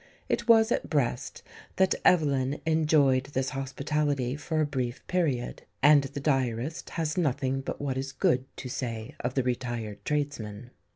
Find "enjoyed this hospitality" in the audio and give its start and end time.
2.65-4.35